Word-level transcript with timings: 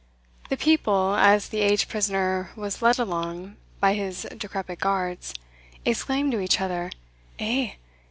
The 0.49 0.57
people, 0.57 1.13
as 1.13 1.49
the 1.49 1.59
aged 1.61 1.87
prisoner 1.87 2.49
was 2.55 2.81
led 2.81 2.97
along 2.97 3.57
by 3.79 3.93
his 3.93 4.25
decrepit 4.35 4.79
guards, 4.79 5.35
exclaimed 5.85 6.31
to 6.31 6.39
each 6.39 6.59
other, 6.59 6.89
"Eh! 7.37 7.73